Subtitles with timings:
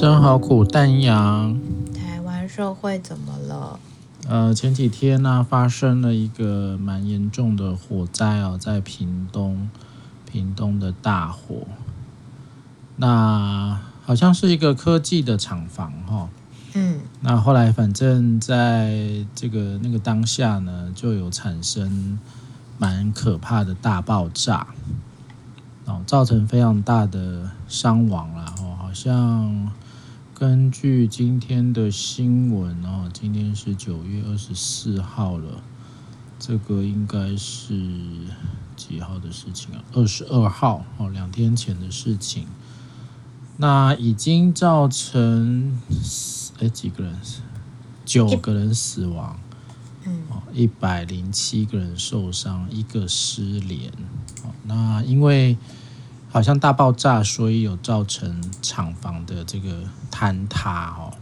[0.00, 1.60] 生好苦，淡阳。
[1.92, 3.78] 台湾社会怎么了？
[4.26, 9.68] 呃，前几天呢、啊，发生了一个蛮严重的火灾哦，在屏东，
[10.24, 11.66] 屏东的大火。
[12.96, 16.28] 那好像是一个科技的厂房哈、哦。
[16.72, 17.00] 嗯。
[17.20, 22.18] 那后来反正在这个那个当下呢，就有产生
[22.78, 24.66] 蛮可怕的大爆炸。
[25.84, 28.46] 哦，造成非常大的伤亡啦。
[28.62, 29.70] 哦，好像
[30.40, 35.62] 根据今天的新闻哦，今天是九月二十四号了，
[36.38, 37.74] 这个应该是
[38.74, 39.84] 几号的事情啊？
[39.92, 42.46] 二十二号哦，两天前的事情。
[43.58, 45.78] 那已经造成
[46.58, 47.14] 哎几个人？
[48.06, 49.38] 九个人死亡，
[50.06, 53.90] 嗯，哦，一百零七个人受伤，一个失联。
[54.42, 55.58] 哦，那因为
[56.32, 61.12] 好像大爆炸，所以有造成厂房的这个坍塌哦。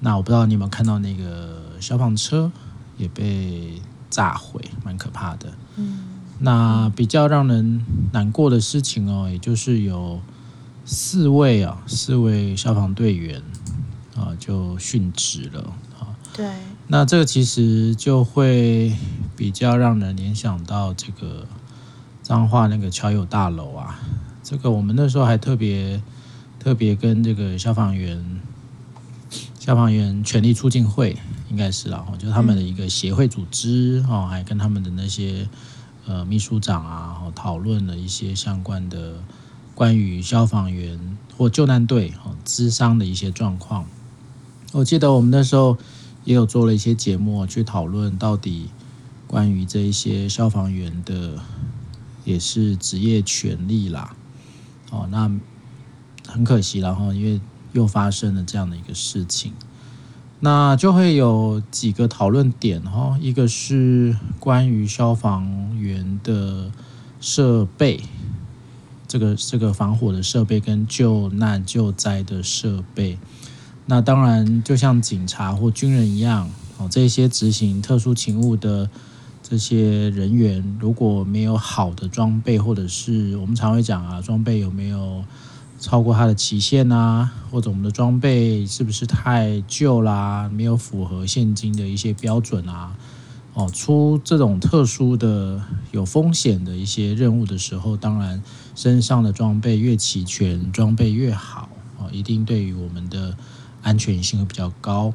[0.00, 2.52] 那我不知道你有没有看到那个消防车
[2.98, 5.50] 也被炸毁，蛮可怕的。
[5.76, 5.98] 嗯。
[6.40, 10.20] 那比较让人难过的事情哦，也就是有
[10.84, 13.40] 四位啊，四位消防队员
[14.14, 15.62] 啊就殉职了
[15.98, 16.12] 啊。
[16.34, 16.46] 对。
[16.88, 18.94] 那这个其实就会
[19.34, 21.46] 比较让人联想到这个
[22.22, 23.98] 彰化那个桥友大楼啊。
[24.44, 26.02] 这个我们那时候还特别
[26.60, 28.22] 特别跟这个消防员
[29.58, 31.16] 消防员权利促进会
[31.50, 35.48] 应该是啦，就是他们的一个协会组织哦，还跟他们的那些
[36.06, 39.14] 呃秘书长啊，讨论了一些相关的
[39.74, 41.00] 关于消防员
[41.38, 43.86] 或救难队哦资商的一些状况。
[44.72, 45.78] 我记得我们那时候
[46.24, 48.68] 也有做了一些节目去讨论到底
[49.26, 51.40] 关于这一些消防员的
[52.24, 54.14] 也是职业权利啦。
[54.94, 55.28] 哦，那
[56.28, 57.40] 很可惜，然后因为
[57.72, 59.52] 又发生了这样的一个事情，
[60.38, 63.18] 那就会有几个讨论点哈。
[63.20, 66.70] 一个是关于消防员的
[67.20, 68.04] 设备，
[69.08, 73.18] 这个这个防火的设备跟救难救灾的设备。
[73.86, 78.88] 那当然，就像警察或军人一样，哦，这些执行特殊勤务的。
[79.54, 85.22] 这些人员如果没有好的装备，或者是我们常会讲啊，装备有没有
[85.78, 92.96] 超过它的期限啊，或者我们的装备是不是太旧啦，没有符合现今的一些标准啊？
[93.52, 95.62] 哦，出这种特殊的
[95.92, 98.42] 有风险的一些任务的时候，当然
[98.74, 101.68] 身上的装备越齐全，装备越好
[102.00, 103.36] 哦，一定对于我们的
[103.82, 105.14] 安全性会比较高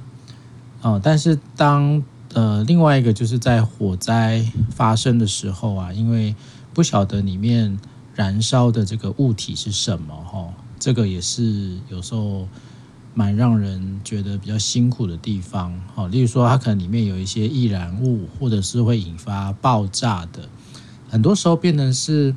[0.82, 0.98] 哦。
[1.04, 2.02] 但是当
[2.34, 6.36] 呃，另外一个就是在火灾发生的时候啊，因为
[6.76, 7.80] 不晓得里面
[8.14, 12.48] 燃烧的这个物体是什么哈，这个也是有时候
[13.16, 16.08] 蛮让人觉得比较辛苦的地方哈。
[16.08, 20.48] 例如说，它可能里面有一些易燃物，或者是会引发爆炸的，
[21.10, 22.36] 很多时候变成是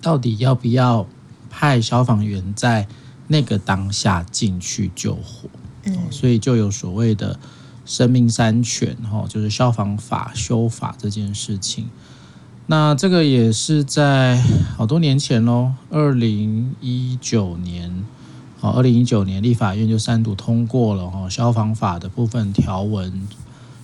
[0.00, 1.06] 到底要不要
[1.50, 2.88] 派消防员在
[3.28, 5.50] 那个当下进去救火？
[5.84, 7.38] 嗯，所以就有所谓的。
[7.84, 11.90] 生命三权，哈，就是消防法修法这件事情。
[12.66, 14.40] 那这个也是在
[14.76, 18.04] 好多年前喽，二零一九年，
[18.60, 23.26] 哦，二零一九年立法院就三读通过了哈，消防法的部分条文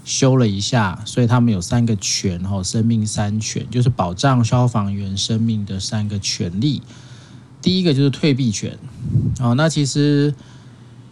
[0.04, 6.82] 修了一下，所以他们有三个权，哈，生命三权就是保障消防员生命的三个权利。
[7.60, 8.78] 第一个就是退避权，
[9.41, 10.34] 哦，那其实。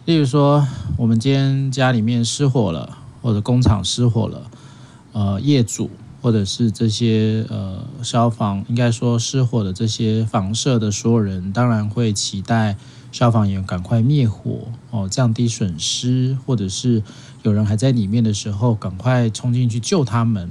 [0.07, 4.49] 例如说，我们今天家里面失火了，或者工厂失火了，
[5.11, 5.89] 呃，业主
[6.21, 12.77] 或者是这些呃消防，应该说失火的这些房舍的所有人，当然会期待
[13.11, 17.03] 消防员赶快灭火哦，降低损失，或者是
[17.43, 20.49] 有人还在里面的时候，赶快冲进去救他们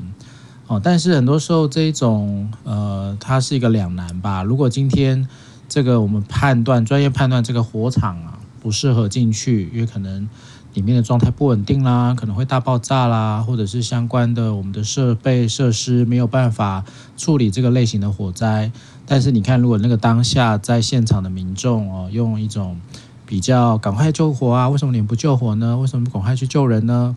[0.67, 0.79] 哦。
[0.85, 4.43] 但是很多时候这一种呃，它是一个两难吧。
[4.43, 5.27] 如果今天
[5.67, 8.36] 这个我们判断专业判断这个火场啊。
[8.67, 10.29] 不适合进去，因为可能
[10.75, 16.85] 里面的状态不稳定啦，可能会大爆炸啦，或者是相关的我们的设备设施没有办法
[17.17, 18.73] 处理这个类型的火灾。
[19.07, 22.81] 但是你看，如果那个当下在现场的民众哦，用一种
[23.25, 25.79] 比较赶快救火啊，为什么你不救火呢？
[25.79, 27.15] 为什么不赶快去救人呢？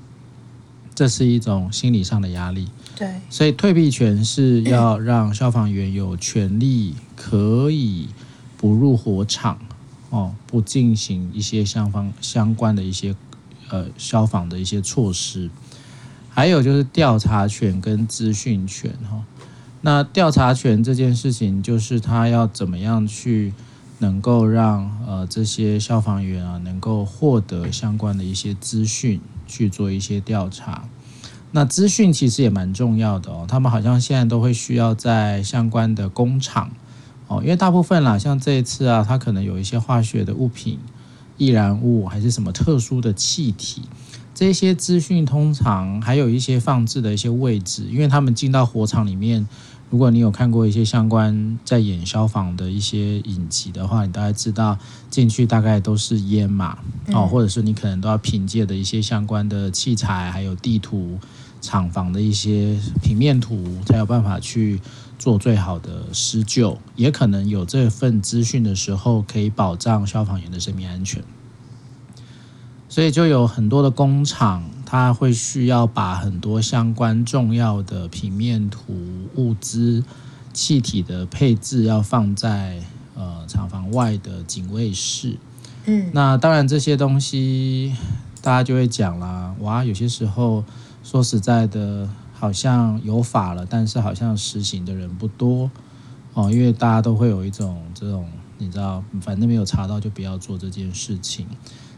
[0.94, 2.68] 这是一种心理上的压力。
[2.96, 8.10] 对，所以退避权是要让消防员有权利可以
[8.56, 9.58] 不入火场。
[10.10, 13.16] 哦，不进行一些相方相关的一些
[13.70, 15.50] 呃消防的一些措施，
[16.30, 19.24] 还有就是调查权跟资讯权哈。
[19.82, 23.54] 那调查权这件事情，就是他要怎么样去
[24.00, 30.90] 能够让呃这些消防员啊能够获得相关的一些资讯去做一些调查。
[31.52, 36.72] 那资讯其实也蛮重要的哦，他们好像现在都会需要在相关的工厂
[37.30, 40.78] 哦，因为大部分啦，像这一次啊，它可能有一些化学的物品、
[41.38, 43.84] 易燃物还是什么特殊的气体，
[44.36, 49.48] 这些资讯通常还有一些放置的一些位置，因为他们进到火场里面。
[49.92, 54.78] 如果你有看过一些相关在演消防的一些影集的话，你大概知道
[55.10, 56.78] 进去大概都是烟嘛，
[57.08, 61.18] 哦，或者是你可能都要凭借的一些相关的器材，还有地图、
[61.60, 64.80] 厂房的一些平面图，才有办法去
[65.20, 66.80] 做最好的施救。
[66.96, 71.24] 也可能有这份资讯的时候，可以保障消防员的生命安全。
[72.88, 74.64] 所以就有很多的工厂。
[74.92, 78.82] 它会需要把很多相关重要的平面图、
[79.36, 80.04] 物资、
[80.52, 82.82] 气体的配置要放在
[83.14, 85.38] 呃厂房外的警卫室。
[85.86, 87.96] 嗯，那当然这些东西
[88.42, 90.64] 大家就会讲啦，哇，有些时候
[91.04, 95.70] 说实在的，好像有法了，但是好像实行的人不多
[96.34, 98.26] 哦，因为大家都会有一种这种，
[98.58, 101.46] 你知道，反正没有查到就不要做这件事情。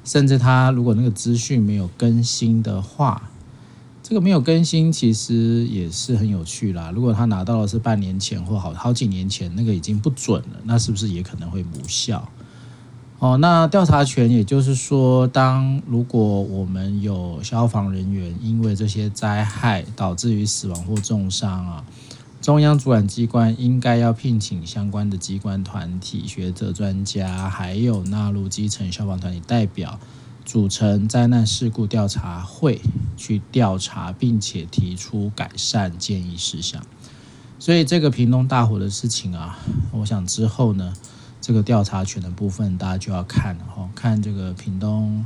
[0.04, 3.30] 甚至他如果那个资讯没有更新的话，
[4.02, 6.90] 这个没有更新其实也是很有趣啦。
[6.90, 12.28] 如果他拿到的是半年前或好好几年前，那个已经不准了，那是不是也可能会无效？
[13.22, 21.86] 哦，那调查权也就是说，当如果我们有消防人员因为这些灾害导致于死亡或重伤啊。
[22.42, 30.00] 中央主管机关应该要聘请相关的机关团体、学者、专家，还有纳入基层消防团体代表，
[30.44, 32.82] 组成灾难事故调查会
[33.16, 36.82] 去调查，并且提出改善建议事项。
[37.60, 39.60] 所以这个屏东大火的事情啊，
[39.92, 40.92] 我想之后呢，
[41.42, 45.26] 这个调查权的部分大家就要看了哈，看这个屏东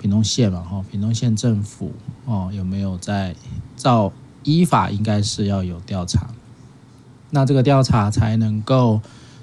[0.00, 1.92] 屏东县嘛哈，屏东县政府
[2.24, 3.34] 哦有没有在
[3.76, 4.12] 照
[4.44, 6.28] 依法应该是要有调查。
[7.30, 9.00] 那这个调查才能够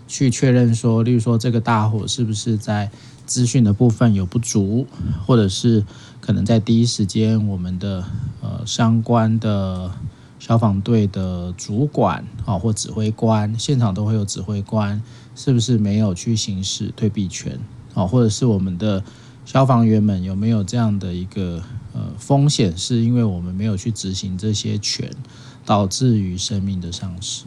[0.07, 2.89] 去确认说，例如说这个大火是不是在
[3.25, 4.87] 资讯的部分有不足，
[5.25, 5.85] 或者是
[6.21, 8.05] 可能在第一时间我们的
[8.41, 9.91] 呃相关的
[10.39, 15.01] 消防队的主管啊或指挥官，现场都会有指挥官，
[15.35, 17.59] 是不是没有去行使退避权
[17.93, 19.03] 啊，或者是我们的
[19.45, 21.61] 消防员们有没有这样的一个
[21.93, 25.11] 呃风险，是因为我们没有去执行这些权，
[25.65, 27.43] 导致于生命的丧失。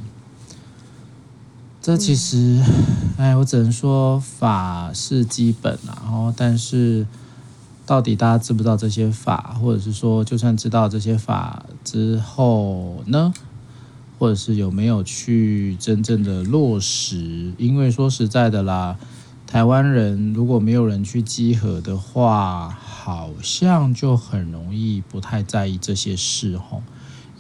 [1.81, 2.63] 这其实，
[3.17, 7.07] 哎，我只能说法是基本啊，然后但是
[7.87, 13.33] 到底大家知不知道这些法，或者是说，就算知道这些法之后呢，
[14.19, 17.53] 或者是有没有去真正的落实？
[17.57, 18.99] 因为说实在的啦，
[19.47, 26.83] 台湾人如果没有人去集合的话，好像就很容易不太在意这些事吼。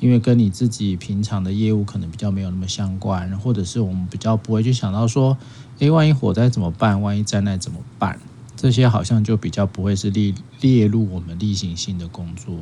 [0.00, 5.36] 因为跟你自己平常的业务可能比较没有那么相关，或者是我们比较不会去想到说，
[5.80, 7.02] 诶，万一火灾怎么办？
[7.02, 8.20] 万一灾难怎么办？
[8.54, 12.60] 这些好像就比较不会是列列入我们例行性的工作了。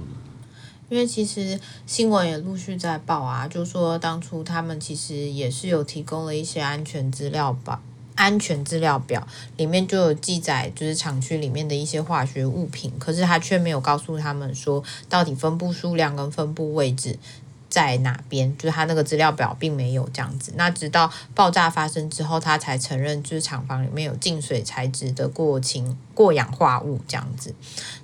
[0.89, 7.81] 因为其实新闻也陆续在报啊，就说当初他们其实也是有提供了一些安全资料吧。
[8.15, 9.29] 安全资料表
[9.59, 17.19] 里面就有记载，就是厂区里面的一些化学物品，可是他却没有告诉他们说到底分布数量跟分布位置
[17.69, 20.51] 在哪边，就是他那个资料表并没有这样子。
[20.57, 27.55] 那直到爆炸发生之后，他才承认就是厂房里面有净水材质的过氢过氧化物这样子。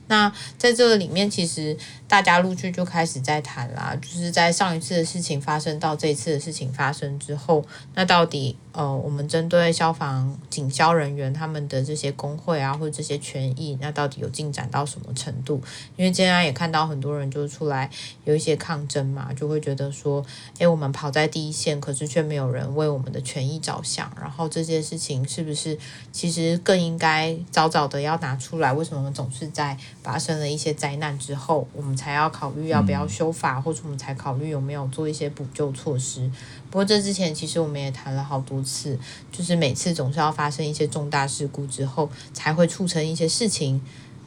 [0.09, 15.63] 那在这个里面，其实大家陆续就开始在谈啦，就是在上一次的事情发生到这一次的事情发生之后，那到底呃，我们针对消防警消人员他们的这些工会啊，或者这些权益，那到底有进展到什么程度？
[15.97, 17.89] 因为今天也看到很多人就出来
[18.25, 20.25] 有一些抗争嘛，就会觉得说，
[20.59, 25.79] 诶，我们跑在第一线，可是却没有人为我们的权益着想，然后这件事情是不是
[26.11, 28.73] 其实更应该早早的要拿出来？
[28.73, 36.29] 为什么总是在发生了一些灾难之后，我们才要考虑要不要修法，或者我们才考虑有没有做一些补救措施。
[36.71, 38.99] 不过这之前其实我们也谈了好多次，
[39.31, 43.81] 就是每次总是要发生一些重大事故之后，才会促成一些事情，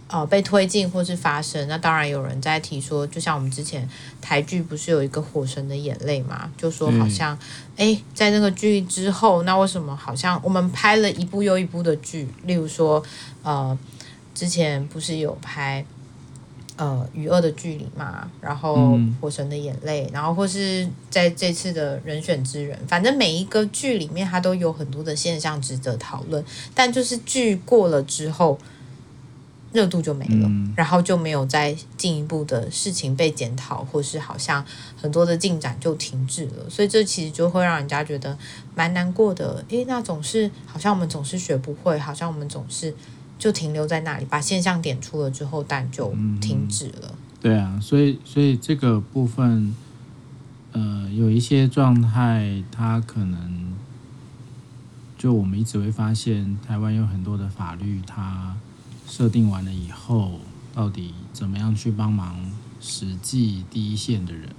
[0.07, 1.67] 呃，被推进或是发生。
[1.67, 3.89] 那当然有人在提说，就像我们之前
[4.21, 7.37] 台剧不是有一个《火神的眼泪》嘛，就说好像，
[7.75, 13.03] 诶，在那个剧之后，那为什么好像我们拍了一部又一部的剧，例如说，
[13.43, 13.77] 呃。
[14.35, 15.83] 之前不是有拍
[16.75, 18.75] 呃《与恶的距离》嘛，然后
[19.19, 26.45] 《火神的眼泪》，然后或是在这次的人选之人，反正每一个剧里面，它都有很多的现象值得讨论。
[26.75, 28.59] 但就是剧过了之后。
[29.73, 34.65] 热度就没了，嗯，然后就没有再进一步的事情被检讨，或是好像
[34.95, 38.37] 很多的进展就停滞了，所以这其实就会让人家觉得
[38.73, 39.61] 蛮难过的。
[39.67, 42.95] 诶，那总是好像我们总是学不会，好像我们总是
[43.37, 47.15] 就停留在那里，把现象点出了之后，但就停止了。
[47.41, 49.75] 对啊，所以所以这个部分，
[50.71, 53.73] 呃，有一些状态，它可能
[55.17, 58.55] 就我们一直会发现，台湾有很多的法律，它。
[59.07, 60.39] 设定完了以后，
[60.73, 62.37] 到底怎么样去帮忙
[62.81, 64.49] 实际第一线的人，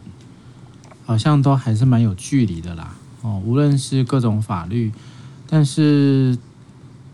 [1.04, 2.96] 好像都还是蛮有距离的啦。
[3.22, 4.92] 哦，无论是各种法律，
[5.48, 6.38] 但是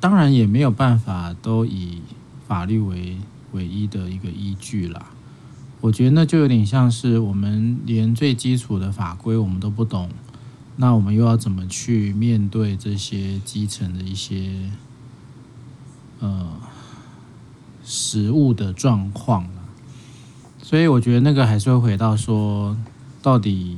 [0.02, 2.02] 当然也没有办法都以
[2.48, 3.16] 法律为
[3.52, 5.06] 唯一的一个依据啦。
[5.80, 10.10] 我觉得那就有点像是我们连最基础的法规我们都不懂，
[10.74, 14.70] 那我们又要怎么去面对这些基层的一些，
[16.18, 16.48] 呃。
[17.84, 19.48] 实物的状况，
[20.62, 22.76] 所以我觉得那个还是会回到说，
[23.20, 23.76] 到底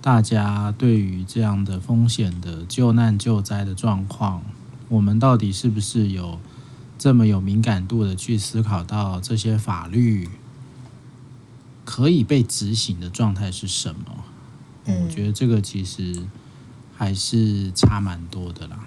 [0.00, 4.44] 大家对于这样的风险的救难救灾的状况，
[4.90, 6.38] 我们到底是不是有
[6.98, 10.28] 这么有敏感度的去思考到这些法律
[11.86, 14.24] 可以被执行的状态是什么？
[14.84, 16.26] 我觉得这个其实
[16.94, 18.80] 还是差蛮多的啦。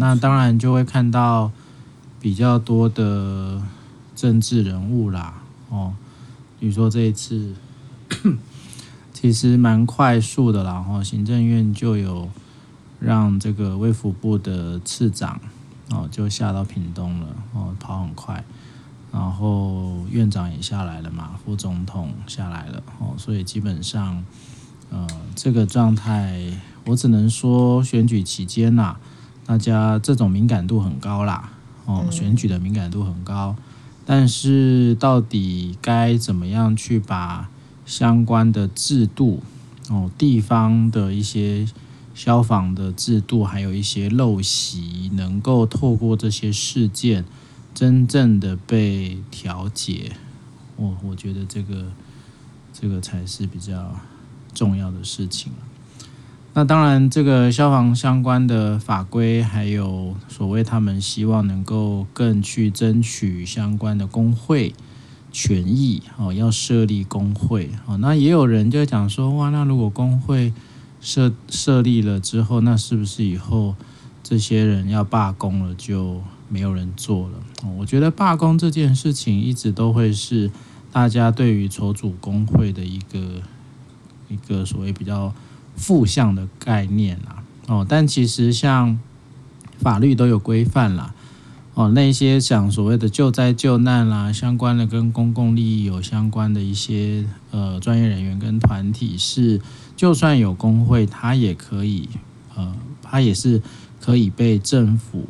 [0.00, 1.52] 那当然就会看到
[2.20, 3.62] 比较多的。
[4.16, 5.92] 政治人物啦，哦，
[6.60, 7.52] 比如说这一次，
[9.12, 12.30] 其实蛮快速的啦，哦，行政院就有
[13.00, 15.40] 让这个卫福部的次长
[15.90, 18.44] 哦，就下到屏东了，哦，跑很快，
[19.12, 24.24] 然后院长也下来了嘛，副总统下来了，哦，所以基本上，
[24.90, 26.42] 呃，这个状态，
[26.86, 28.96] 我只能说选举期间呐，
[29.44, 31.50] 大家这种敏感度很高啦，
[31.84, 33.54] 哦，选举的敏感度很高。
[34.06, 37.48] 但是，到底该怎么样去把
[37.86, 39.42] 相关的制度
[39.88, 41.66] 哦，地方的一些
[42.14, 47.24] 消防的制度，还有一些陋习，能够透过这些事件
[47.74, 50.12] 真正的被调解？
[50.76, 51.86] 我我觉得这个
[52.72, 53.96] 这个才是比较
[54.54, 55.52] 重要的事情。
[56.56, 64.72] 那当然，这个消防相关的法规，还有所谓他们希望能够更去争取相关的工会
[65.32, 70.52] 权益，哦，要设立工会，哦，那也有人就讲说，哇，那如果工会
[71.04, 73.76] 设设立了之后，那是不是以后
[74.24, 77.38] 这些人要罢工了就没有人做了？
[77.78, 80.50] 我觉得罢工这件事情一直都会是
[80.90, 83.40] 大家对于筹组工会的一个
[84.28, 85.32] 一个所谓比较。
[85.76, 88.96] 负向的概念啦，哦，但其实像
[89.80, 91.12] 法律都有规范啦，
[91.74, 99.60] 哦，那些讲所谓的救灾救难啦，相关的跟公共利益有相关的一些呃专业人员跟团体是，
[99.96, 102.08] 就算有工会，他也可以
[102.54, 103.60] 呃，他也是
[104.00, 105.26] 可以被政府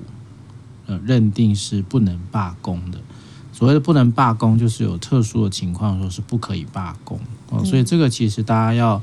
[0.86, 2.98] 呃认定是不能罢工的。
[3.52, 9.00] 所谓的不能罢工，就是有特殊的情况说是不可以罢工哦，所以这个其实大家要。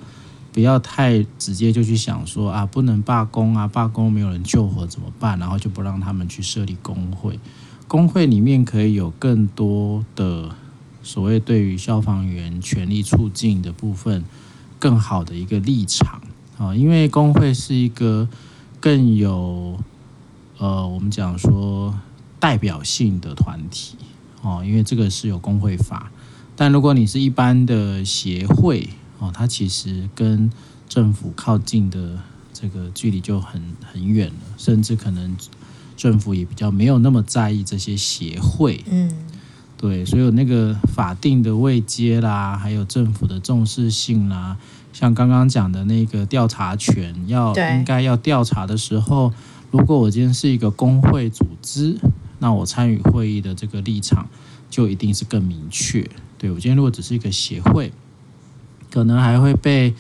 [0.54, 5.40] 不要太直接就去想说啊，不能罢工啊，罢工没有人救火怎么办？
[5.40, 7.40] 然后就不让他们去设立工会。
[7.88, 10.56] 工会里面可以有更多的
[11.04, 14.24] 所谓对于消防员权利促进的部分，
[14.80, 16.22] 更好的一个立场
[16.58, 18.28] 啊，因为工会是一个
[18.80, 19.80] 更有
[20.58, 21.98] 呃，我们讲说
[22.40, 23.96] 代表性的团体
[24.42, 26.12] 哦，因为这个是有工会法。
[26.56, 28.90] 但如果你是一般的协会，
[29.22, 30.52] 哦，它其实跟
[30.90, 32.18] 政府靠近的
[32.52, 33.62] 这个距离就很
[33.94, 35.38] 很远了，甚至可能
[35.96, 38.84] 政府也比较没有那么在意这些协会。
[38.90, 39.16] 嗯，
[39.78, 44.58] 对，所以有那个法定的位阶啦，还有政府的重视性啦，
[44.92, 49.32] 像刚刚讲的那个调查权，要应该要调查的时候，
[49.70, 52.00] 如果我今天是一个工会组织，
[52.40, 54.28] 那我参与会议的这个立场
[54.72, 56.10] 就一定是更明确。
[56.40, 57.94] 对，我今天如果只是一个协会。
[58.92, 59.96] 可能还会被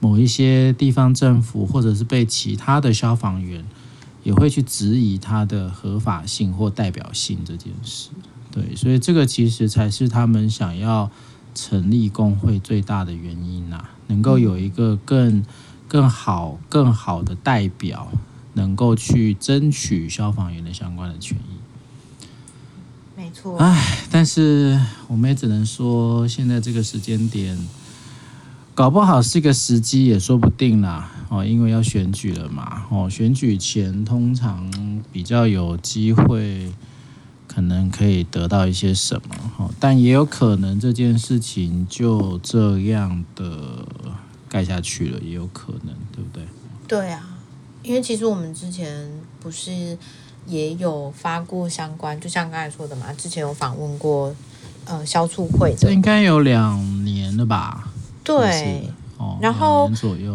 [0.00, 3.64] 某一些地方政府，或者是被其他的消防员，
[4.24, 8.10] 也会去质疑它的合法性或代表性这件事。
[8.50, 11.10] 对，所以这个其实才是他们想要
[11.54, 15.44] 成立工会最大的原因呐，能够有一个更
[15.88, 18.10] 更好、更好的代表，
[18.54, 21.62] 能够去争取消防员的相关的权益。
[23.16, 23.56] 没错。
[23.58, 27.56] 唉，但是我们也只能说，现在这个时间点，
[28.74, 31.10] 搞不好是个时机也说不定啦。
[31.28, 32.84] 哦，因为要选举了嘛。
[32.90, 34.70] 哦，选举前通常
[35.12, 36.72] 比较有机会，
[37.46, 39.34] 可能可以得到一些什么。
[39.58, 43.86] 哦，但也有可能这件事情就这样的
[44.48, 46.44] 盖下去了，也有可能，对不对？
[46.86, 47.38] 对啊，
[47.82, 49.10] 因为其实我们之前
[49.40, 49.98] 不是。
[50.44, 54.34] 也有发过相关，就像刚才说的嘛，之前有访问过，
[54.86, 57.91] 呃，消促会的，这应该有两年了吧？
[58.24, 58.88] 对，
[59.18, 59.90] 哦，然后。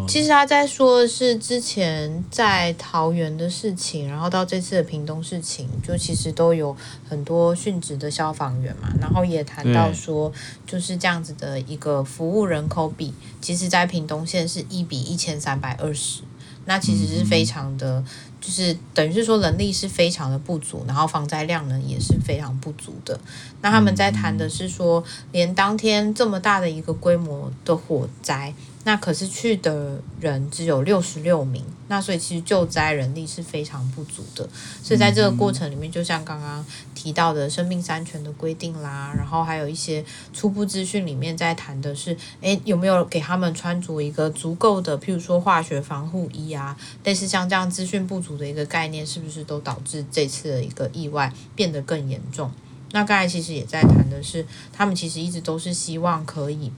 [0.07, 6.75] 其实他在说的是之前在桃园的事情，然后到这次的屏东事情，就其实都有
[7.09, 10.31] 很多殉职的消防员嘛，然后也谈到说，
[10.65, 16.21] 就是这样子的一个服务人口比，其实在屏东县是一比一千三百二十，
[16.65, 17.99] 那其实是非常的。
[17.99, 18.05] 嗯
[18.47, 23.19] 就是等于是说人力是非常的不足，然后防灾量呢也是非常不足的。
[23.59, 28.53] 那他们在谈的是说，连当天这么大的一个规模的火灾。
[28.87, 34.47] 那可是去的人只有六十六名，那所以其实救灾人力是非常不足的。
[34.81, 36.65] 所以在这个过程里面，就像刚刚
[36.95, 52.49] 提到的生命三权的规定啦，然后还有一些初步资讯里面在谈的是，诶，有没有给他们穿着一个足够的，譬如说化学防护衣啊，类似像这样资讯不足的一个概念，是不是都导致这次的一个意外变得更严重？
[52.93, 56.71] 那刚才其实也在谈的是，他们其实一直都是希望可以。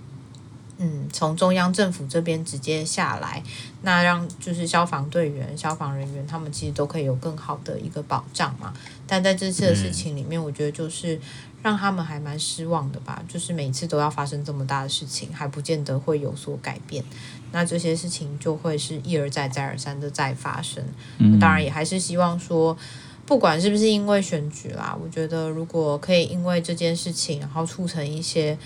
[0.81, 3.43] 嗯，从中央政府这边直接下来，
[3.81, 8.73] 那让就是消防队员、消防人员他们其实都可以有更好的一个保障嘛。
[9.05, 11.19] 但在这次的事情里面，我觉得就是
[11.61, 13.21] 让他们还蛮失望的吧。
[13.27, 17.03] 就是每次都要发生这么大的事情，还不见得会有所改变。
[17.51, 20.81] 那这些事情就会是一而再、再而三的再发生。
[21.17, 22.77] 那当然也还是希望说，
[23.25, 28.57] 不管是不是因为选举啦，我觉得如果可以因为这件事情，然后促成一些。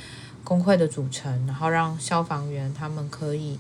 [0.43, 3.57] 工会的组成，然后让消防员他们可以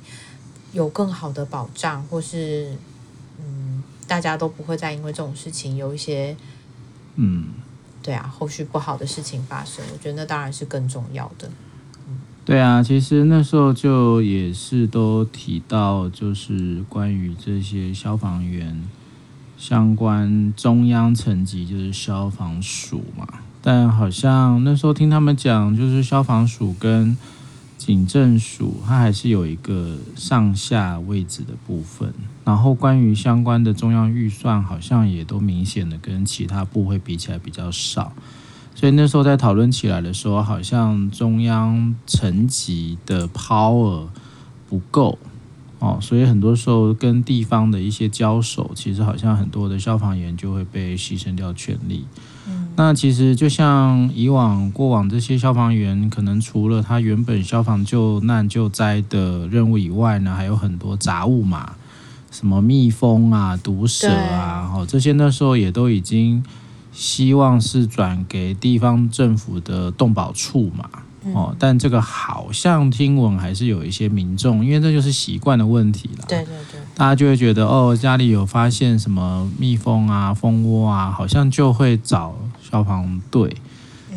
[0.73, 2.75] 有更好的保障，或是
[3.39, 6.35] 嗯，大家都不会再因为这种事情有一些
[7.15, 7.49] 嗯，
[8.01, 9.83] 对啊，后续不好的事情发生。
[9.93, 11.49] 我觉得那当然是更重要的。
[12.07, 18.83] 嗯，对啊，其实那时候就也是都提到，就是关于这些消防员
[19.57, 23.25] 相关中央层级，就是消防署嘛。
[23.65, 27.17] 但好像那时候听他们讲，就是消防署跟
[27.77, 32.13] 警政署，它还是有一个上下位置的部分。
[32.43, 38.11] 然后关于相关的中央预算，好像也都明显的跟其他部会比起来比较少。
[38.75, 44.07] 所以那时候在讨论起来的时候，好像中央层级的 power
[44.67, 45.17] 不够
[45.79, 52.05] 哦，所以很多时候跟地方的一些交手，其实好像很多的消防员就会被牺牲掉权利。
[52.75, 61.73] 那其实就像以往过往这些消防员，可能除了他原本消防救难救灾的任务以外呢，还有很多杂物嘛，
[62.31, 66.43] 什么蜜蜂啊、毒蛇啊，哦，这些那时候也都已经
[66.91, 70.89] 希望是转给地方政府的动保处嘛，
[71.35, 82.33] 哦，但这个好像听闻还是有一些民众，因为这就是习惯的问题了，对对对，大家就会觉得哦，家里有发现什么蜜蜂啊、蜂窝啊，好像就会找。
[82.73, 83.55] 消防队，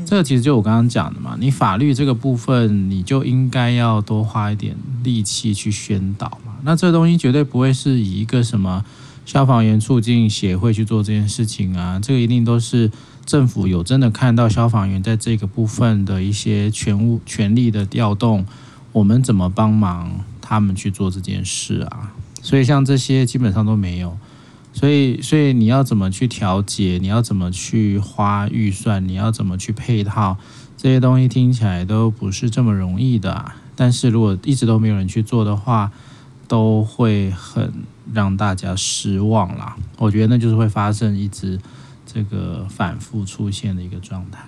[0.06, 6.54] 这个其实就我刚刚讲的嘛，你法律这个部分，你就应该要多花一点力气去宣导嘛。
[6.62, 8.82] 那这东西绝对不会是以一个什么
[9.26, 12.90] 消防员促进协会去做这件事情啊，这个一定都是
[13.26, 18.46] 政府有真的看到消防员在这个部分的一些权务权力的调动，
[18.92, 22.14] 我们怎么帮忙他们去做这件事啊？
[22.40, 24.16] 所以像这些基本上都没有。
[24.78, 26.98] 所以，所以你要怎么去调节？
[27.00, 29.08] 你要怎么去花预算？
[29.08, 30.36] 你要怎么去配套？
[30.76, 33.56] 这些东西听起来都不是这么容易的啊。
[33.74, 35.90] 但是如果一直都没有人去做的话，
[36.46, 37.72] 都会很
[38.12, 39.78] 让大家失望啦。
[39.96, 41.58] 我觉得那就是会发生一直
[42.04, 44.44] 这个反复出现的一个状态。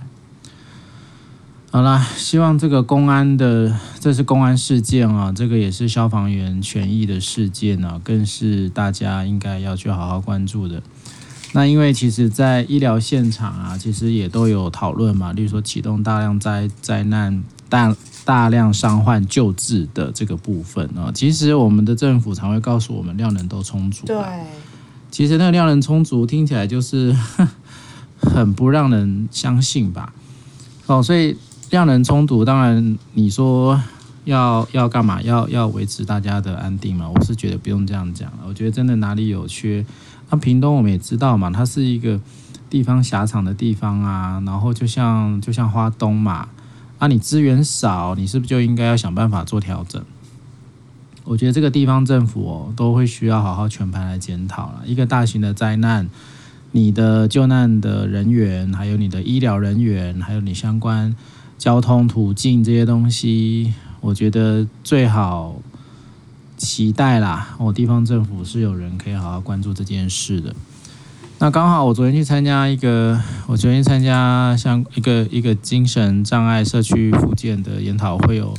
[1.79, 10.83] 好啦，希望这个公安的，这是公安事件啊，这个也是消防员权益的事件啊，更是大家应该要去好好关注的。
[11.53, 24.05] 那因为其实，在医疗现场啊，其实也都有讨论嘛，例如说启动大量灾灾难大大量伤患救治的这个部分啊，其实我们的政府常会告诉我们量能都充足。
[24.05, 24.17] 对，
[25.13, 27.15] 其实那个量能充足听起来就是
[28.19, 30.13] 很不让人相信吧？
[30.87, 31.37] 哦，所以。
[31.71, 33.81] 量能充足，当然你说
[34.25, 35.21] 要要干嘛？
[35.23, 37.09] 要要维持大家的安定嘛？
[37.09, 38.39] 我是觉得不用这样讲了。
[38.47, 39.85] 我觉得真的哪里有缺，
[40.31, 42.21] 那屏东我们也知道嘛，它是一个
[42.71, 46.49] 地方狭长的地方啊，然后就像就像花东嘛，
[46.99, 50.03] 啊，你资源少，你是不是就应该要想办法做调整？
[51.25, 54.83] 我觉得这个地方政府哦，都会需要好好全盘来检讨了。
[54.87, 56.09] 一个大型的灾难，
[56.73, 61.15] 你的救难的人员，还有你的医疗人员，还有你相关
[61.59, 65.61] 交通途径这些东西，我觉得最好
[66.57, 67.57] 期待啦。
[67.59, 70.55] 我地方政府是有人可以好好关注这件事的。
[71.41, 78.55] 那刚好我昨天去参加一个，我昨天参加像一个一个精神障碍社区复健的研讨会有。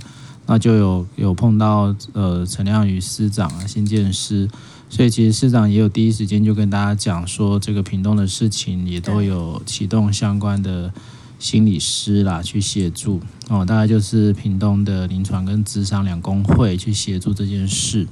[0.51, 4.49] 那就有有碰到呃陈亮宇司长啊新建师，
[4.89, 10.91] 所以其实司长也有第一时间就跟大家讲说，这个屏东的事情也都有启动相关的
[11.39, 18.05] 心理师啦去协助哦，大概就是屏东的临床跟职场两工会去协助这件事。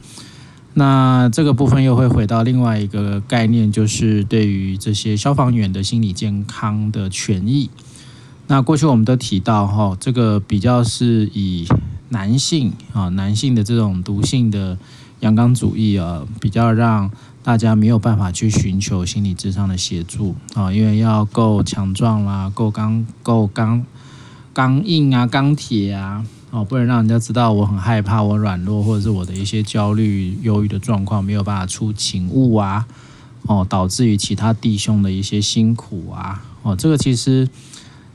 [0.74, 7.70] 那这个部分又会回到另外一个概念，就是对于这些消防员的心理健康的权益。
[8.48, 11.68] 那过去我们都提到哈，这个比较是以。
[12.10, 14.78] 男性啊，男性的这种毒性的
[15.22, 17.12] 阳刚主义啊，比较让
[17.44, 23.86] 大家没有办法去寻求心理智商的协助啊，因为要够强壮啦，够刚够刚
[24.54, 32.86] 刚硬啊，钢铁啊，哦，不能让人家知道我很害怕，我软弱，或者是我的一些焦虑、忧郁的状况没有办法出勤务啊，
[33.44, 37.48] 哦，导致于其他弟兄的一些辛苦啊，哦，这个其实。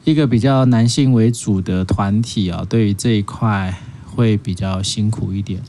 [0.05, 5.63] 一个比较男性为主的团体啊，对于这一块会比较辛苦一点，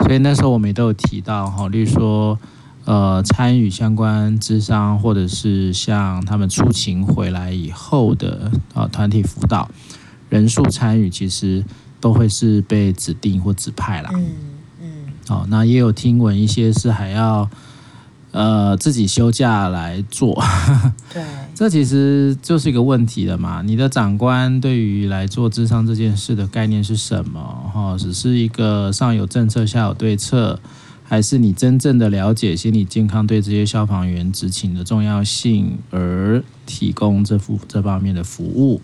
[0.00, 2.38] 所以那时候我们也都有提到哈，例如说，
[2.84, 9.70] 呃，参与相关智商，或者是像他们出勤回来以后的啊团体辅导，
[10.28, 11.64] 人数参与其实
[12.00, 14.10] 都会是被指定或指派啦。
[14.14, 14.26] 嗯
[14.80, 14.88] 嗯。
[15.28, 17.48] 哦，那也有听闻一些是还要。
[18.30, 20.38] 呃，自己休假来做，
[21.12, 23.62] 对，这其实就是一个问题了嘛。
[23.62, 27.40] 你的长官对于来做智商这件事的概念是什么？
[27.72, 30.60] 哈，只是一个上有政策下有对策，
[31.02, 38.82] 还是你真正的了解心理健康对这些消防员执勤的重要性而提供这副这方面的服务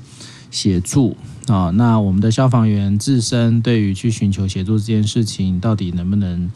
[0.50, 1.14] 协助
[1.48, 1.68] 啊？
[1.74, 6.50] 那我们的消防员自身对于去寻求协助这件事情，到底能不能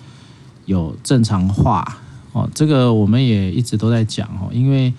[0.65, 1.99] 有正常化？
[2.39, 4.93] 哦，这个我们也一直都在讲哦，因为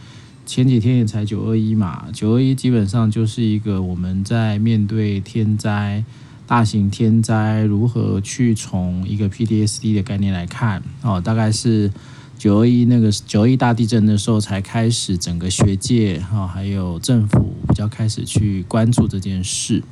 [0.46, 6.04] 前几天也才九二一嘛，九二一基本上就是一个我们在面对天灾、
[6.48, 11.92] 大型天灾如何去从一个 PTSD 的概念来看哦，大概是
[12.38, 19.84] 九二一那个九二一大地震的时候才开始整个学界哈还有政府比较开始去关注这件事。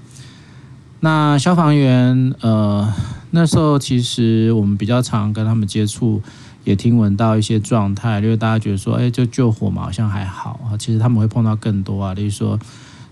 [1.01, 2.91] 那消防员呃
[3.29, 6.21] 那时候其实我们比较常跟他们接触。
[6.67, 10.75] 也听闻到一些状态，因为大家觉得说，哎，就救火嘛，好像还好啊。
[10.77, 12.59] 其实他们会碰到更多啊，例如说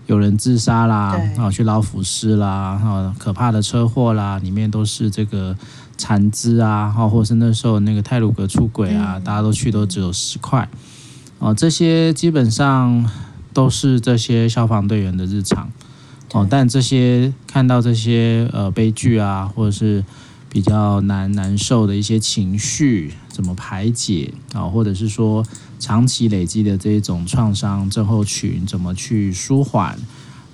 [0.04, 5.56] 有人自杀啦，啊，去捞腐尸啦，啊，可怕的车祸啦，里面都是这个
[5.96, 10.68] 残肢啊，或是那时候那个泰鲁格出轨啊，大家都去都只有十块，
[11.38, 13.10] 哦，这些基本上
[13.54, 15.70] 都是这些消防队员的日常，
[16.34, 20.04] 哦，但这些看到这些呃悲剧啊，或者是。
[20.48, 24.62] 比较难难受的一些情绪怎么排解啊？
[24.62, 25.44] 或者是说
[25.78, 29.98] 长期累积的这一种创伤症候群怎么去舒缓？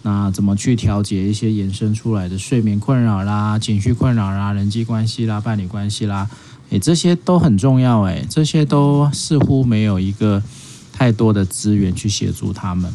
[0.02, 6.28] 那怎么去调节一些延伸出来的睡眠困扰啦、情绪困扰啦、人际关系啦、伴侣关系啦？
[6.70, 10.42] 诶，这些都很重要诶，这些都似乎没有一个
[10.92, 12.92] 太多的资源去协助他们。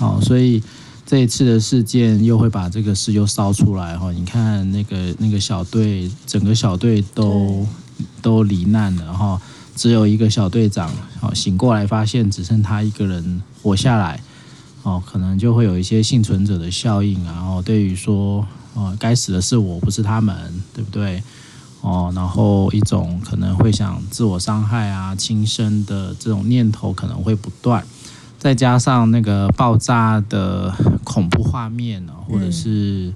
[0.00, 0.62] 哦，所以。
[1.04, 7.66] 这一次的事件又会把这个事又烧出来哈，你看那个那个小队，整个小队都
[8.20, 9.40] 都罹难了哈，
[9.76, 14.20] 只有一个小队长哦醒过来发现只剩他一个人活下来
[14.82, 20.34] 哦，可能就会有一些幸存者的效应，然后对于说哦该死的是我不是他们，
[20.74, 21.22] 对不对
[21.80, 22.12] 哦？
[22.14, 27.84] 然后一种可能会想自我伤害啊、轻生的这种念头可能会不断。
[28.38, 30.74] 再加上那个爆炸的
[31.04, 33.12] 恐怖画面呢，或者是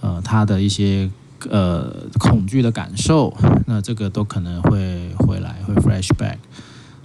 [0.00, 1.10] 呃他的一些
[1.48, 6.36] 呃恐惧的感受，那这个都可能会回来，会 flashback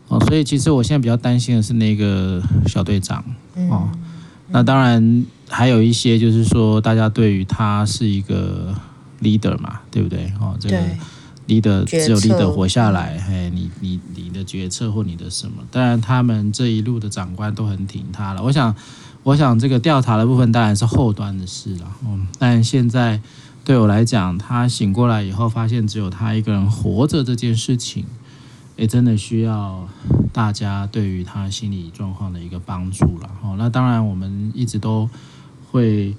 [0.07, 0.19] 哦。
[0.27, 3.23] 所以其实我现在比较担心的是那个小队长
[3.69, 3.89] 哦。
[4.49, 8.73] 那当然还有一些就是说，大家对于他是一个
[9.21, 10.31] leader 嘛，对不对？
[10.39, 10.77] 哦，这个。
[11.47, 15.61] leader 只有 leader 活下来，嘿，你你你的决策或你的什么？
[15.69, 18.41] 当然，他们这一路的长官都很挺他了。
[18.41, 18.75] 我想，
[19.21, 21.85] 我想这个调查的部分当然是后端的事了。
[22.03, 23.21] 嗯，但现在
[23.65, 28.05] 对我来讲，他醒过来以后，发现只有他一个人活着这件事情，
[28.75, 29.89] 也真的需要
[30.31, 33.31] 大家对于他心理状况的一个帮助了。
[33.41, 35.09] 哦，那当然我们一直都
[35.71, 36.15] 会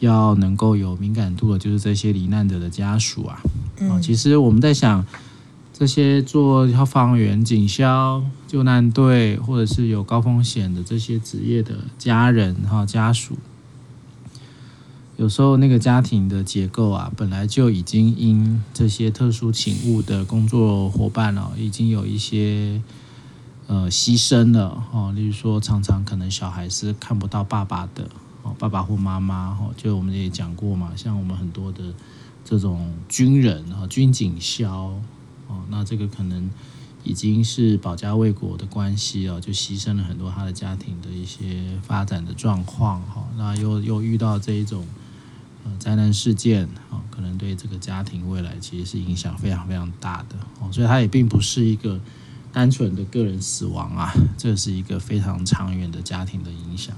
[0.00, 3.40] 要能够有敏感度的，就是这些罹难者的家属啊。
[3.88, 5.02] 哦，其实我们在想，
[5.72, 13.38] 这些做消防员、警消、救难队，或者是有高风险的这些职业的家人哈家属。
[15.20, 22.80] 有时候那个家庭的结构啊，本来就已经因这些特殊勤务的工作伙伴哦，已经有一些
[23.66, 25.12] 呃牺牲了哦。
[25.14, 28.08] 例如说，常常可能小孩是看不到爸爸的
[28.42, 31.92] 哦，爸爸或妈妈哦，就我们也讲过嘛，像我们很多的
[32.42, 34.74] 这种军人哈，军警消
[35.48, 36.48] 哦，那这个可能
[37.04, 44.82] 已经是保家卫国的关系哦，就牺牲了很多他的家庭的一些发展的状况哈，那又又遇到这一种。
[45.64, 52.00] 呃，灾难事件啊，可能对这个家庭未来其实是影响非常非常大的哦，所以它也并不是一个
[52.52, 56.96] 单纯的个人死亡啊，这是一个非常长远的家庭的影响。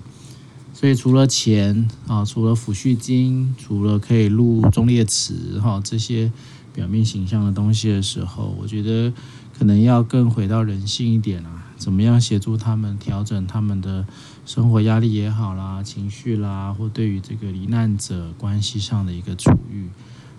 [0.75, 6.33] 所以除了钱啊，除了抚恤金，除了可以入忠烈祠哈这些
[6.75, 9.13] 表面形象的东西的时候，我觉得
[9.57, 14.07] 可能要更回到人性一点啊，怎么样协助他们调整他们的。
[14.45, 19.89] 生活压力也好啦，情绪啦，或对于这个罹难者关系上的一个处遇，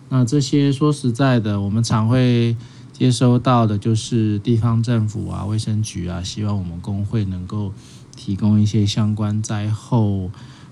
[0.10, 2.58] 那这些说实在的，我们常会
[2.92, 7.72] 接收到的，就是地方政府啊、卫生局啊，希望我们工会能够
[8.14, 10.30] 提供一些相关灾后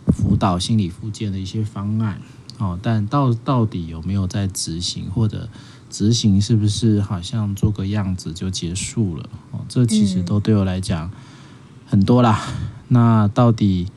[0.08, 2.20] 辅导、心理复健的一些方案。
[2.58, 5.48] 哦，但到到底有没有在执行，或者
[5.92, 9.30] 执行是不是好像做个样子就结束了？
[9.52, 11.12] 哦，这其实都对我来讲
[11.86, 12.48] 很多啦。
[12.88, 13.88] 那到底，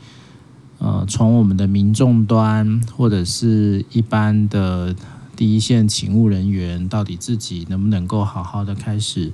[0.78, 4.94] 呃，从我们的民众端或者是一般的
[5.36, 9.32] 第一线勤务人员，到底自己能不能够好好的开始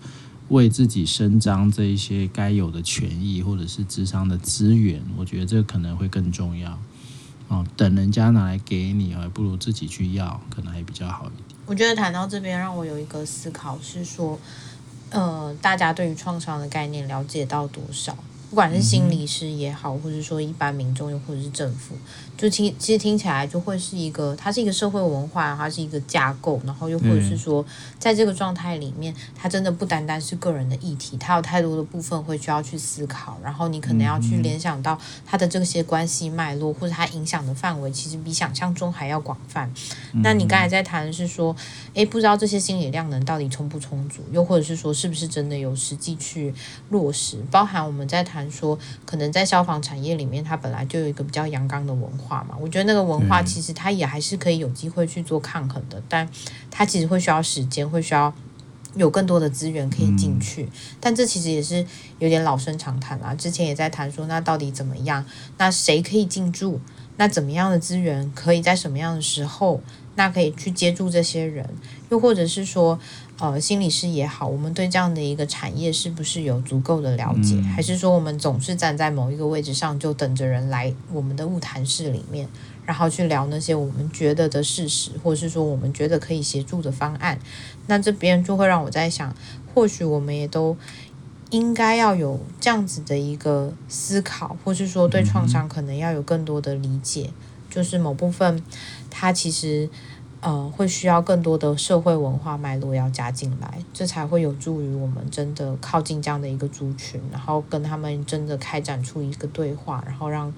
[0.48, 5.02] 为自己伸张这一些该有的权益，或者是智商的资源？
[5.16, 6.78] 我觉得这可能会更重要。
[7.48, 11.49] 哦，等人家拿来给你，还不如自己去要，可能还比较好一点。
[11.70, 14.36] 我觉得谈到这边，让我有一个思考是说，
[15.10, 18.16] 呃，大家对于创伤的概念了解到多少？
[18.50, 21.94] 不管是心理师也好，或者说一般民众，又或者是政府，
[22.36, 27.64] 就听其实听起来就会是一个，它是一个社会文化，它是一个架构，然后又或者是说，
[27.96, 39.72] 在这个状态里面，它真的不单单是个人的议题，它有太多的部分会需要去思考，然后你可能要去联想到它的这些关系脉络，或者它影响的范围，其实比想象中还要广泛。
[40.24, 41.54] 那你刚才在谈的是说，
[41.94, 46.52] 诶，不知道这些心理量能到底充不充足，又或者是说，是不是真的有实际去
[46.88, 48.39] 落实，包含我们在谈。
[48.48, 52.54] 说可能在消防产业里面，它本来就有一个比较阳刚的文化嘛。
[52.60, 56.28] 我觉得那个文化其实它也还是可以有机会去做抗衡的，但
[56.70, 58.32] 它其实会需要时间，会需要
[58.94, 60.68] 有更多的资源可以进去。
[61.00, 61.84] 但这其实也是
[62.20, 63.34] 有点老生常谈啦。
[63.34, 65.24] 之前也在谈说，那到底怎么样？
[65.58, 66.80] 那谁可以进驻？
[67.16, 69.80] 那怎么样的资源可以在什么样的时候？
[70.16, 71.68] 那可以去接住这些人？
[72.10, 72.98] 又或者是说？
[73.40, 77.58] 呃，心理师也好，我们对这样的一个产业是不是有足够的了解？
[77.74, 82.46] 还是说我们总是站在某一个位置上，就等着人来我们的物谈室里面，
[82.84, 87.38] 然后去聊那些我们觉得的事实，或者是说我们觉得可以协助的方案？
[87.86, 89.34] 那这边就会让我在想，
[89.74, 90.76] 或许我们也都
[91.48, 97.30] 应该要有这样子的一个思考，或是说对创伤可能要有更多的理解，
[97.70, 98.62] 就是某部分
[99.08, 99.88] 它其实。
[100.42, 110.50] 呃，会需要更多的社会文化脉络要加进来，这才会有助于我们真的靠近这样的一个族群，然后跟他们真的开展出一个对话，然后让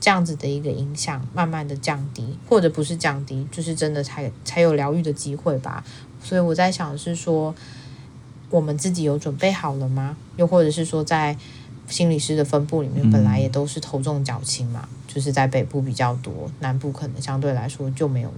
[0.00, 5.84] 这样子的一个影响慢慢的降低，或者不是降低，就是真的才才有疗愈的机会吧。
[6.20, 7.54] 所以我在想的是说，
[8.50, 10.16] 我们自己有准备好了吗？
[10.36, 11.36] 又或者是说，在
[11.86, 18.34] 心理师的分布里面，本来也都是头重脚轻嘛，就是在北部比较多，南部可能相对来说就没有。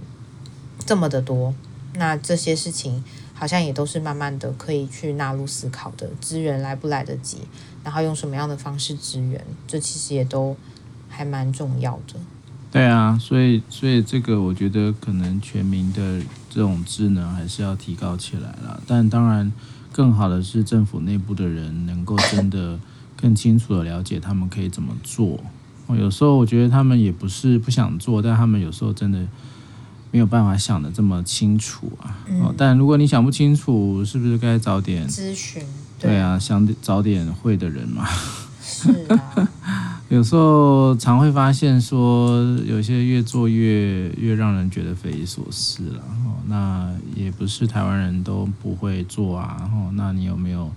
[0.85, 1.53] 这么的多，
[1.95, 6.09] 那这些事情好像也都是慢慢的可以去纳入思考的。
[6.19, 7.37] 资源来不来得及，
[7.83, 10.55] 然后用什么样的方式支援，这其实也都
[11.09, 12.19] 还蛮重要的。
[12.71, 18.81] 对啊，所以所以这个我觉得可能全民的这种智能还是要提高起来了。
[18.87, 19.51] 但当然，
[19.91, 22.79] 更好的是政府内部的人能够真的
[23.15, 25.39] 更清楚的了解他们可以怎么做。
[25.89, 29.27] 有时候我觉得他们也不是不想做，但他们有时候真的。
[30.11, 32.19] 没有办法想的这么清楚啊！
[32.41, 35.63] 哦，但如果你想不清楚，是不是该早点咨询？
[35.99, 38.05] 对啊，想找点会的人嘛。
[38.61, 39.49] 是啊，
[40.09, 45.99] 有时候常会发现说，有些越做越越让人觉得匪夷所思了。
[46.25, 49.69] 哦，那也不是台湾人都不会做啊。
[49.73, 50.71] 哦，那你有没有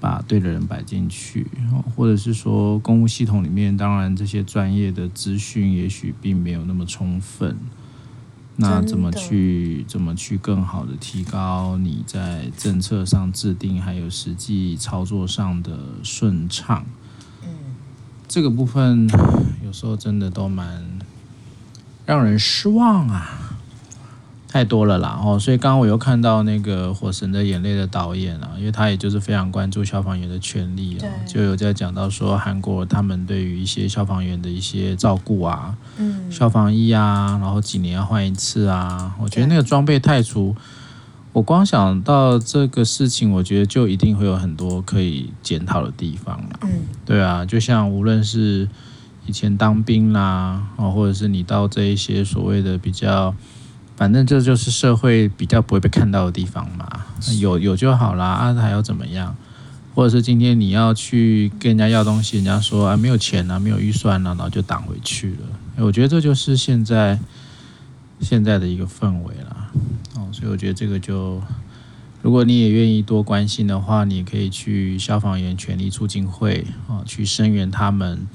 [0.00, 1.46] 把对的人摆进去，
[1.94, 7.56] 或者是说公务系统里面，当然这些专业的资讯也许并没有那么充分。
[8.58, 16.84] 那怎么去怎么去更好的提高你在政策上制定还有实际操作上的顺畅？
[17.42, 17.48] 嗯，
[18.26, 19.06] 这个部分
[19.64, 20.82] 有时候真的都蛮
[22.06, 23.45] 让人失望啊。
[24.56, 40.56] 太多了啦哦，所以刚刚我又看到那个《火神的眼泪》的导演啊，因为他也就是非常关注消防员的权利啊，就有在讲到说韩国他们对于一些消防员的一些照顾啊，嗯，消防衣啊，然后几年要换一次啊，我觉得那个装备太粗，
[41.34, 46.70] 我光想到这个事情，我觉得就一定会有很多可以检讨的地方了，嗯，
[47.04, 48.66] 对啊，就像无论是
[49.26, 53.34] 以前当兵啦，哦，或者是你到这一些所谓的比较。
[53.96, 56.86] 反正这就是社会比较不会被看到的地方嘛，
[57.40, 59.34] 有有就好啦，啊还要怎么样？
[59.94, 65.38] 或者是今天你要去跟人家要东西，人家说啊没有钱啊，没有预算啊，然后就挡回去了。
[65.78, 67.18] 我觉得这就是现在
[68.20, 69.70] 现在的一个氛围啦。
[70.16, 71.40] 哦，所以我觉得这个就，
[72.20, 78.26] 如果你也愿意多关心的话，你可以去消防员权利促进会啊，去声援他们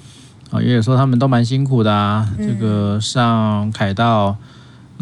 [0.49, 4.35] 啊，因为有时候他们都蛮辛苦的啊，这个上凯道。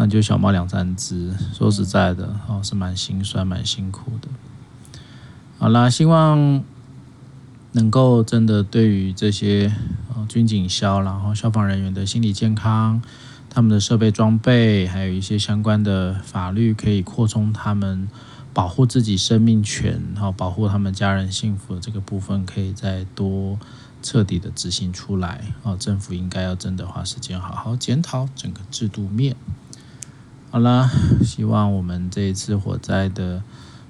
[0.02, 4.30] 那就小猫两三只，说实在的，哦，是蛮心酸、蛮辛苦的。
[5.58, 6.64] 好啦，希望
[7.74, 9.76] 能够真的对于这些
[10.16, 13.02] 哦军警消，然后消防人员的心理健康、
[13.50, 18.08] 他们的设备装备，还有一些相关的法律，可以扩充他们
[18.54, 23.60] 保护自己生命权，然后保护他们家人幸福的这个部分，可以再多
[24.02, 25.54] 彻底的执行出来。
[25.64, 29.36] 哦，政府应该要真的花时间好好检讨整个制度面。
[30.52, 30.90] 好啦，
[31.24, 33.42] 希望我们这一次火灾的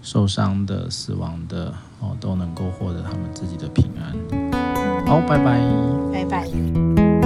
[0.02, 4.14] 受伤的、死亡的哦，都能够获得他们自己的平安。
[5.08, 5.60] 好，拜拜，
[6.12, 7.19] 拜拜。